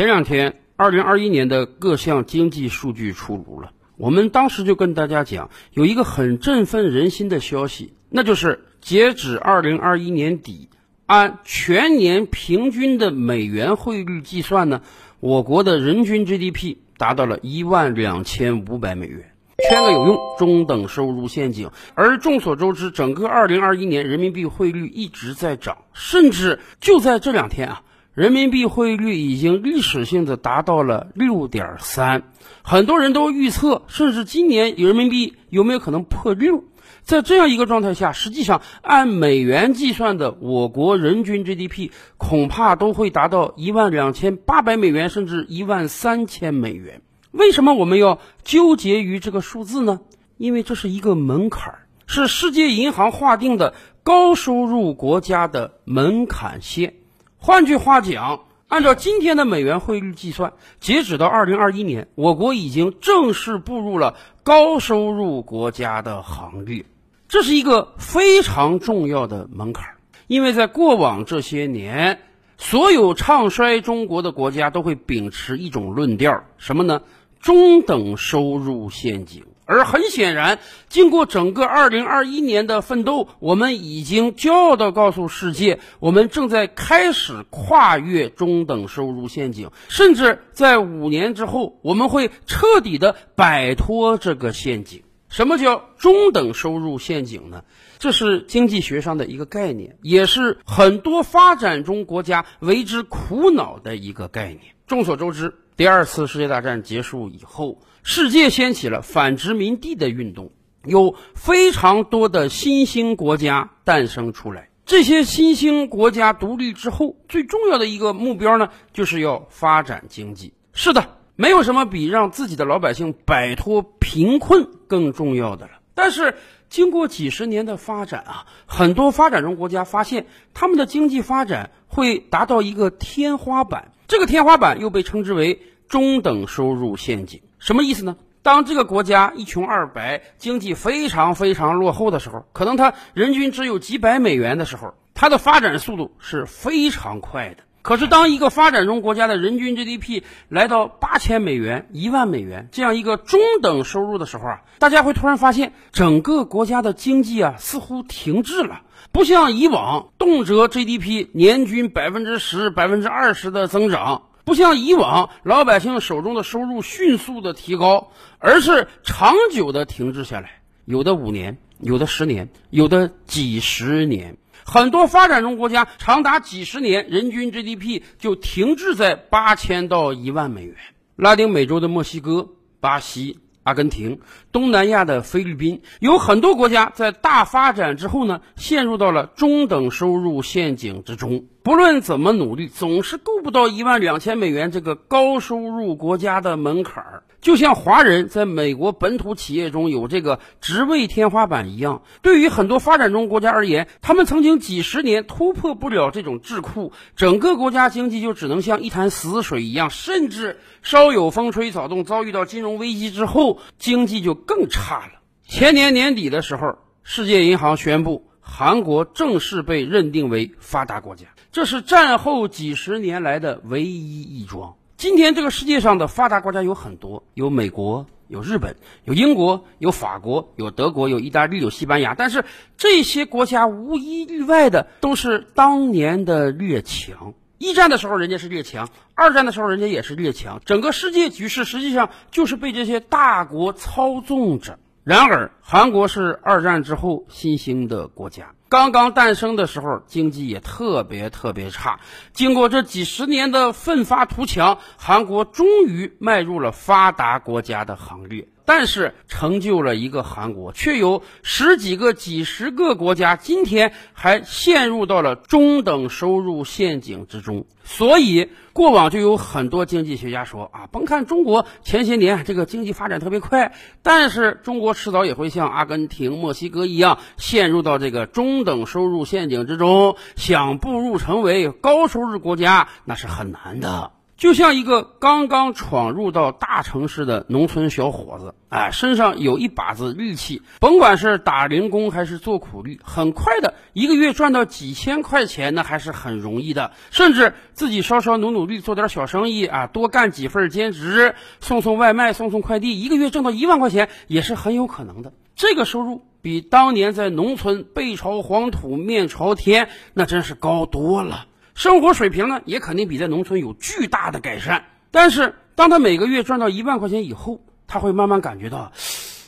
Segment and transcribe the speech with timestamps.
[0.00, 3.72] 前两天，二零二一年的各项经济数据出炉了。
[3.98, 10.70] 我们当时就跟大家讲，有一个很振奋人心的消息，那就是截止二零二一年底，
[11.04, 14.80] 按全年平均的美元汇率计算呢，
[15.20, 19.34] 我国的人均 GDP 达到了一万两千五百美元，
[19.68, 21.72] 圈个有用，中等收入陷阱。
[21.94, 27.82] 而众所周知，整个二零二一年人民币汇率一直在涨，甚至就在这两天啊。
[28.20, 32.24] 人民币汇率已经历史性的达到了六点三，
[32.60, 36.64] 很多人都预测，甚至今年人民币有没有可能破六？
[37.02, 47.00] 在这样一个状态下，实际上按美元计算的我国人均 GDP 恐怕都会达到一万两千八百美元，甚至一万三千美元。
[47.30, 49.98] 为什么我们要纠结于这个数字呢？
[50.36, 51.72] 因为这是一个门槛，
[52.06, 56.96] 是世界银行划定的高收入国家的门槛线。
[57.42, 66.84] 换句话讲，按照今天的美元汇率计算，截止到二零二一年，我国已经正式步入了高收入国家的行列。
[67.28, 69.94] 这是一个非常重要的门槛，
[70.26, 72.20] 因为在过往这些年，
[72.58, 77.00] 所有唱衰中国的国家都会秉持一种论调，什么呢？
[77.40, 79.44] 中等收入陷阱。
[79.70, 95.04] 而很显然，经过整个二零二一年的奋斗，我们已经骄傲地告诉世界，我们正在开始跨越中等收入陷阱，甚至在五年之后，我们会彻底的摆脱这个陷阱。
[95.28, 97.62] 什么叫中等收入陷阱呢？
[98.00, 104.74] 这是经济学上的一个概念，也是很多发展中国家为之苦恼的一个概念。
[104.88, 107.78] 众所周知，第二次世界大战结束以后。
[108.02, 110.50] 世界掀起了反殖民地的运动，
[110.84, 114.70] 有非常多的新兴国家诞生出来。
[114.86, 120.52] 这些新兴国家独立之后，最重要的一个目标呢，就是要发展经济。
[120.72, 125.72] 是的，没有什么比让自己的老百姓摆脱贫困更重要的了。
[125.94, 126.34] 但是，
[126.68, 137.42] 经过几十年的发展啊，很多发展中国家发现，他们的经济发展会达到一个天花板，这个天花板又被称之为中等收入陷阱。
[137.60, 138.16] 什么意思呢？
[138.42, 147.64] 当这个国家一穷二白、经济非常非常落后的时候，可能它人均只有几百美元的时候，它的发展速度是非常快的。
[147.82, 158.82] 可是，当一个发展中国家的人均 GDP 来到八千美元、一万美元这样一个中等收入的时候啊，大家会突然发现，整个国家的经济啊似乎停滞了，
[159.12, 164.22] 不像以往动辄 GDP 年均百分之十、百分之二十的增长。
[164.44, 174.36] 不像以往，老百姓手中的收入迅速的提高，而是长久的停滞下来，有的五年，有的十年，有的几十年。
[174.64, 180.76] 很多发展中国家长达几十年，人均 GDP 就停滞在八千到一万美元。
[181.16, 182.48] 拉丁美洲的墨西哥、
[182.80, 183.38] 巴西。
[183.62, 184.20] 阿根廷、
[184.52, 191.44] 东南亚的菲律宾，有很多国家在大发展之后呢，陷入到了中等收入陷阱之中。
[191.62, 197.22] 不论怎么努力，总是够不到一万两千美元这个高收入国家的门槛儿。
[197.42, 215.20] 就像华人在美国本土企业中有这个职位天花板一样，对于很多发展中国家而言，他们曾经几十年突破不了这种智库，整个国家经济就只能像一潭死水一样，甚至稍有风吹草动，遭遇到金融危机之后，经济就更差了。
[215.46, 224.74] 前年年底的时候，世界银行宣布，韩国正式被认定为发达国家，这是战后几十年来的唯一一桩。
[224.96, 232.14] 今天这个世界上的发达国家有很多，有美国，有日本，有英国，有法国，有德国，有意大利，有西班牙。
[232.14, 232.44] 但是
[232.76, 237.34] 这些国家无一例外的都是当年的列强。
[237.56, 240.60] 一战的时候人家是列强，二战的时候人家也是列强。
[240.66, 244.78] 整个世界局势实际上就是被这些大国操纵着。
[245.10, 248.54] 然而，韩国是二战之后新兴的国家。
[248.70, 251.98] 刚刚诞生的时候，经济也特别特别差。
[252.32, 258.46] 经过这几十年的奋发图强，韩国终于迈入了发达国家的行列。
[258.64, 267.66] 但是，成就了一个韩国，却有十几个、几十个国家今天还陷入到了中等收入陷阱之中。
[267.82, 280.16] 所以，过往就有很多经济学家说啊，甭看中国前些年这个经济发展特别快，但是中国迟早也会像阿根廷、墨西哥一样陷入到这个中等收入陷阱之中。
[280.36, 284.12] 想步入成为高收入国家，那是很难的。
[284.36, 296.92] 就像一个刚刚闯入到大城市的农村小伙子，哎，身上有一把子力气，甭管是打零工还是做苦力，很快的一个月赚到几千块钱，那还是很容易的。
[297.10, 305.34] 甚至自己稍稍努努力，做点小生意啊，多干几份兼职，送送外卖，送送快递，一个月挣到一万块钱也是很有可能的。
[305.54, 311.46] 这个收入比当年在农村背朝黄土面朝天，那真是高多了。
[311.74, 314.84] 生活水平呢，也肯定比在农村有巨大的改善。
[315.10, 318.92] 但是，当他每个月赚到一万块钱以后，他会慢慢感觉到，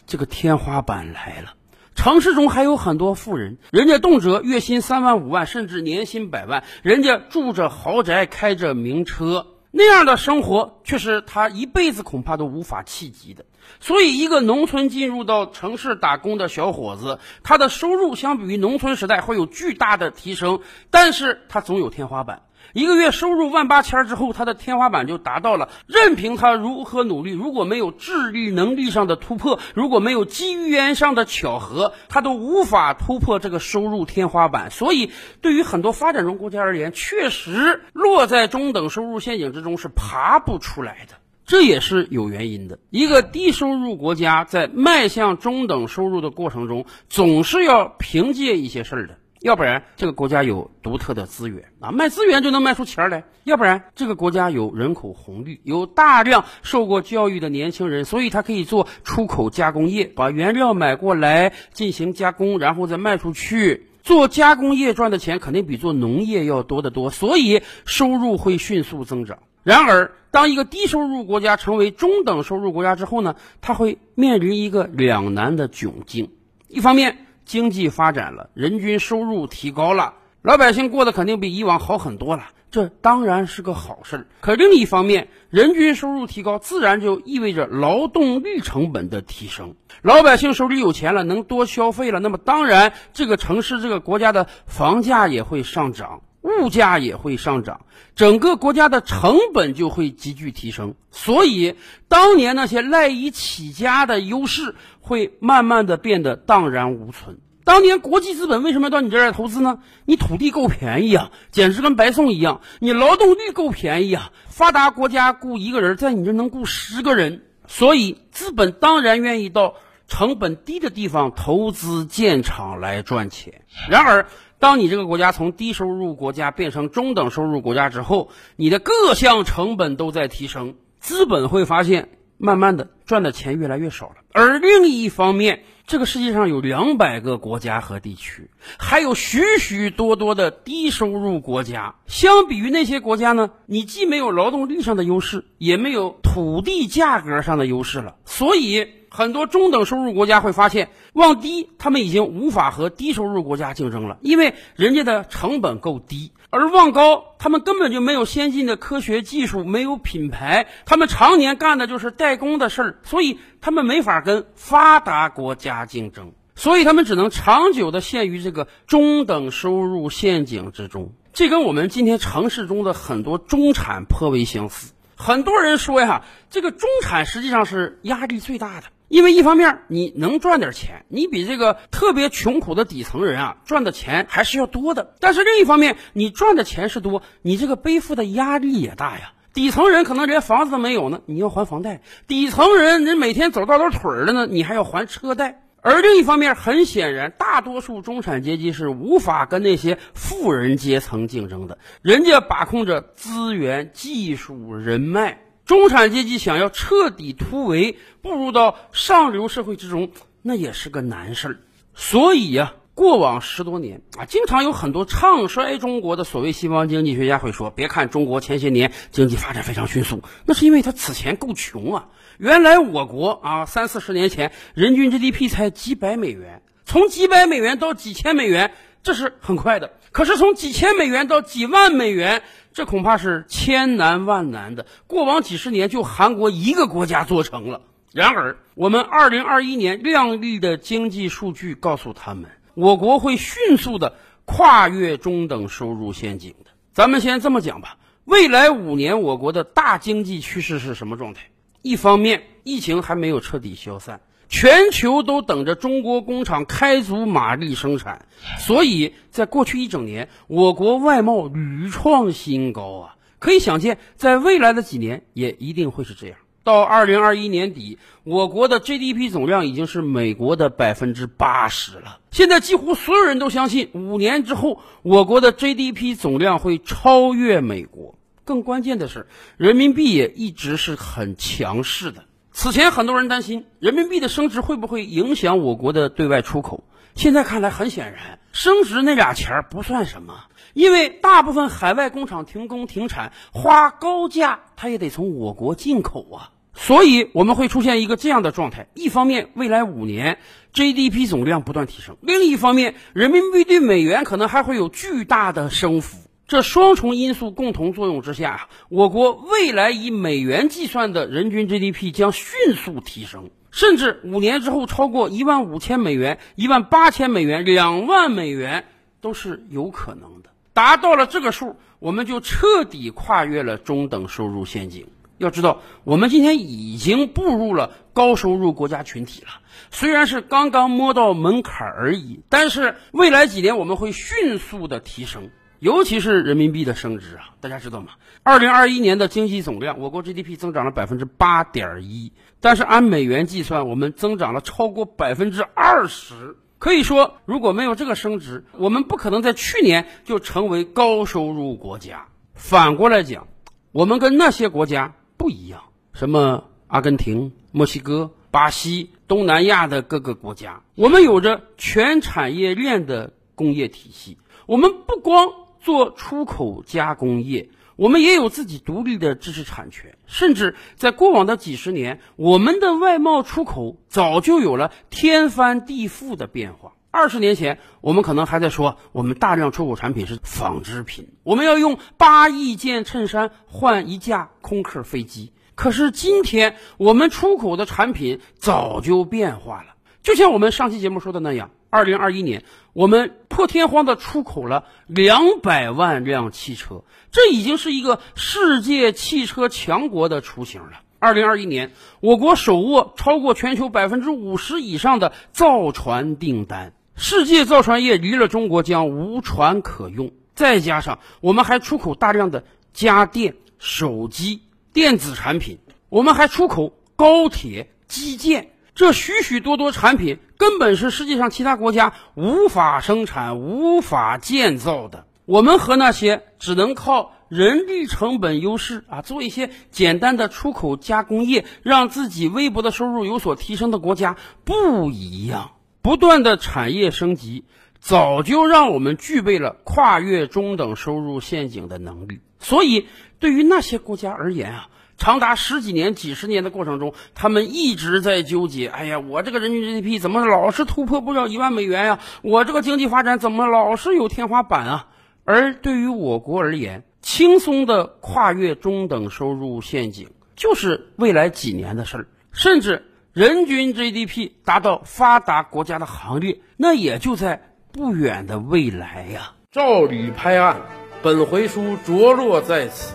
[0.06, 1.54] 这个天花板来了。
[1.94, 9.46] 城市中还有很多富人，人家动辄月薪三万、五万，甚至年薪百万，人家住着豪宅，开着名车。
[9.74, 13.44] 那样的生活却是他一辈子恐怕都无法企及的。
[13.80, 20.60] 所以，一个农村进入到城市打工的小伙子，他的收入相比于农村时代会有巨大的提升，
[20.90, 22.42] 但是他总有天花板。
[22.72, 25.68] 一个月收入万八千之后，他的天花板就达到了。
[25.86, 34.70] 任凭他如何努力，如果没有智力能力上的突破，如果没有机缘上的巧合，他都无法突破这个收入天花板。
[34.70, 35.10] 所以，
[35.40, 41.16] 对于很多发展中国家而言，确实落在中等收入陷阱之中是爬不出来的。
[41.44, 42.78] 这也是有原因的。
[42.88, 49.18] 一个低收入国家在迈向中等收入的过程中，总是要凭借一些事儿的。
[49.42, 63.88] 要不然，这个国家有独特的资源啊，卖资源就能卖出钱来；要不然，这个国家有人口红利，有大量受过教育的年轻人，所以他可以做出口加工业，把原料买过来进行加工，然后再卖出去。
[64.04, 69.38] 做加工业赚的钱肯定比做农业要多得多，所以收入会迅速增长。
[69.62, 76.30] 然而，当一个低收入国家成为中等收入国家之后呢，它会面临一个两难的窘境：
[76.66, 84.26] 一方面，经济发展了，人均收入提高了，老百姓过得肯定比以往好很多了，这当然是个好事儿。
[84.40, 89.74] 可另一方面，人均收入提高，自然就意味着劳动力成本的提升。
[90.02, 100.94] 老百姓手里有钱了，能多消费了，那么当然，这个城市、这个国家的房价也会上涨，物价也会上涨，整个国家的成本就会急剧提升。
[101.10, 101.76] 所以，
[102.08, 104.74] 当年那些赖以起家的优势。
[105.04, 107.38] 会慢慢的变得荡然无存。
[107.64, 109.80] 当年国际资本为什么要到你这儿来投资呢？
[110.04, 117.42] 你土地够便宜啊，简直跟白送一样；你劳动力够便宜啊，发达国家雇一个人在你这儿能雇十个人。
[117.66, 119.74] 所以资本当然愿意到
[120.06, 123.62] 成本低的地方投资建厂来赚钱。
[123.90, 124.28] 然而，
[124.62, 132.10] 当你这个国家从低收入国家变成中等收入国家之后，你的各项成本都在提升，资本会发现。
[132.38, 138.50] 慢慢的赚的钱越来越少了，而另一方面，这个世界上有两百个国家和地区，
[138.80, 141.94] 还有许许多多的低收入国家。
[142.08, 148.16] 相比于那些国家呢，你既没有劳动力上的优势，也没有土地价格上的优势了。
[148.24, 156.32] 所以，很多中等收入国家会发现，往低，他们已经无法和低收入国家竞争了，因为人家的成本够低。
[156.48, 171.12] 而望高，他们根本就没有先进的科学技术，没有品牌，他们常年干的就是代工的事儿，所以他们没法跟发达国家竞争，所以他们只能长久的陷于这个中等收入陷阱之中。
[171.34, 174.92] 这跟我们今天城市中的很多中产颇为相似。
[175.16, 178.86] 很多人说呀，这个中产实际上是压力最大的。
[179.08, 185.14] 因为一方面你能赚点钱，你比这个特别穷苦的底层人啊赚的钱还是要多的。
[185.20, 189.32] 但是另一方面，你赚的钱是多，你这个背负的压力也大呀。
[189.52, 195.62] 底层人可能连房子都没有呢，你要还房贷；底层人人每天走道都腿儿了呢，你还要还车贷。
[195.84, 205.42] 而另一方面，很显然，大多数中产阶级是无法跟那些富人阶层竞争的，人家把控着资源、技术、人脉。
[205.64, 211.58] 中产阶级想要彻底突围，步入到上流社会之中，那也是个难事儿。
[211.94, 222.08] 所以呀，过往十多年啊，经常有很多唱衰中国的所谓西方经济学家会说：“别看中国前些年经济发展非常迅速，那是因为他此前够穷啊。
[222.38, 228.72] 原来我国啊，三四十年前人均 GDP 才几百美元，从几百美元到几千美元，
[229.02, 229.92] 这是很快的。
[230.10, 232.42] 可是从几千美元到几万美元。”
[232.74, 234.86] 这恐怕是千难万难的。
[235.06, 237.82] 过往几十年，就韩国一个国家做成了。
[238.14, 244.14] 然而，我们二零二一年亮丽的经济数据告诉他们，我国会迅速的
[244.44, 246.70] 跨越中等收入陷阱的。
[246.92, 251.50] 咱们先这么讲吧，未来五年我国的大经济趋势是什么状态？
[251.82, 254.20] 一方面，疫情还没有彻底消散。
[254.48, 258.26] 全球都等着中国工厂开足马力生产，
[258.58, 263.16] 所以在过去一整年，我国外贸屡创新高啊！
[263.38, 266.36] 可以想见，在未来的几年也一定会是这样。
[266.64, 272.20] 到二零二一年底，我国的 GDP 总量已经是美国的百分之八十了。
[272.30, 278.16] 现在几乎所有人都相信，五年之后，我国的 GDP 总量会超越美国。
[278.44, 279.26] 更关键的是，
[279.56, 282.24] 人民币也一直是很强势的。
[282.52, 296.50] 此前很多人担心人民币的升值会不会影响我国的对外出口，现在看来很显然，升值那俩钱儿不算什么，因为大部分海外工厂停工停产，花高价它也得从我国进口啊。
[296.74, 300.38] 所以我们会出现一个这样的状态：一方面，未来五年
[300.72, 306.16] GDP 总量不断提升；另一方面，人民币对美元可能还会有巨大的升幅。
[306.48, 318.84] 这双重因素共同作用之下，我国未来以美元计算的人均 GDP 将迅速提升，甚至五年之后超过一万五千美元、一万八千美元、两万美元
[319.20, 320.50] 都是有可能的。
[320.72, 325.08] 达到了这个数，我们就彻底跨越了中等收入陷阱。
[325.38, 329.48] 要知道，我们今天已经步入了高收入国家群体了，
[329.90, 335.50] 虽然是刚刚摸到门槛而已，但是未来几年我们会迅速的提升。
[335.82, 338.12] 尤其是人民币的升值啊，大家知道吗？
[338.44, 346.56] 二零二一年的经济总量，我国 GDP 增长了百分之八点一，但是按美元计算，我们增长了超过百分之二十。
[346.78, 352.28] 可以说，如果没有这个升值，我们不可能在去年就成为高收入国家。
[352.54, 353.48] 反过来讲，
[353.90, 365.61] 我们跟那些国家不一样，什么阿根廷、墨西哥、巴西、东南亚的各个国家，我们有着全产业链的工业体系，我们不光。
[365.82, 376.92] 做出口加工业，我们也有自己独立的知识产权，甚至在过往的几十年，我们的外贸出口早就有了天翻地覆的变化。
[377.10, 385.52] 二十年前，我们可能还在说我们大量出口产品是纺织品，我们要用八亿件衬衫换一架空客飞机。
[385.74, 389.94] 可是今天，我们出口的产品早就变化了。
[390.22, 401.02] 就像我们上期节目说的那样，二零二一年我们破天荒的出口了两百万辆汽车，这已经是一个世界汽车强国的雏形了。
[401.18, 410.32] 二零二一年，我国手握超过全球百分之五十以上的造船订单，世界造船业离了中国将无船可用。
[410.54, 414.62] 再加上我们还出口大量的家电、手机、
[414.94, 418.71] 电子产品，我们还出口高铁、基建。
[418.94, 425.26] 这许许多多产品根本是世界上其他国家无法生产、无法建造的。
[425.46, 435.72] 我们和那些只能靠人力成本优势啊，做一些简单的出口加工业，让自己微薄的收入有所提升的国家不一样。
[436.02, 437.64] 不断的产业升级，
[437.98, 442.40] 早就让我们具备了跨越中等收入陷阱的能力。
[442.58, 443.06] 所以，
[443.38, 444.88] 对于那些国家而言啊。
[445.22, 452.18] 长达十几年、几十年的过程中，他们一直在纠结：哎呀，我这个人均 GDP 怎么老是突破不了一万美元呀？
[452.42, 455.06] 我这个经济发展怎么老是有天花板啊？
[455.44, 462.26] 而对于我国而言，轻松的跨越中等收入陷阱，就是未来几年的事儿。
[462.50, 467.62] 甚至人均 GDP 达到发达国家的行列，那也就在
[467.92, 469.52] 不远的未来呀。
[469.70, 470.80] 照吕拍案，
[471.22, 473.14] 本回书着落在此。